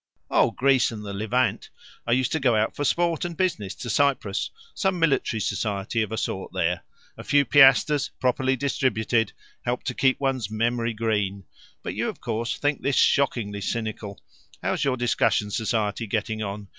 [0.31, 1.69] "Oh, Greece and the Levant.
[2.07, 6.11] I used to go out for sport and business to Cyprus; some military society of
[6.11, 6.81] a sort there.
[7.19, 9.31] A few piastres, properly distributed,
[9.63, 11.43] help to keep one's memory green.
[11.83, 14.19] But you, of course, think this shockingly cynical.
[14.63, 16.69] How's your discussion society getting on?